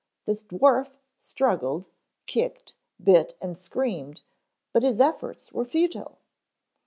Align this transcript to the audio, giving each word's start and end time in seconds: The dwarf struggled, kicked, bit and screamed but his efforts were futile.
The 0.25 0.33
dwarf 0.37 0.95
struggled, 1.19 1.87
kicked, 2.25 2.73
bit 3.03 3.37
and 3.39 3.55
screamed 3.55 4.23
but 4.73 4.81
his 4.81 4.99
efforts 4.99 5.53
were 5.53 5.63
futile. 5.63 6.17